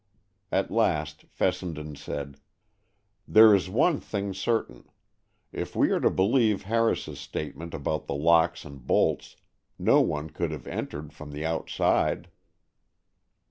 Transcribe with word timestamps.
At 0.51 0.71
last 0.71 1.25
Fessenden 1.27 1.95
said, 1.95 2.37
"There 3.27 3.53
is 3.53 3.69
one 3.69 3.99
thing 3.99 4.33
certain: 4.33 4.89
if 5.51 5.75
we 5.75 5.91
are 5.91 5.99
to 5.99 6.09
believe 6.09 6.63
Harris's 6.63 7.19
statement 7.19 7.75
about 7.75 8.07
the 8.07 8.15
locks 8.15 8.65
and 8.65 8.87
bolts, 8.87 9.35
no 9.77 10.01
one 10.01 10.31
could 10.31 10.49
have 10.49 10.65
entered 10.65 11.13
from 11.13 11.29
the 11.29 11.45
outside." 11.45 12.29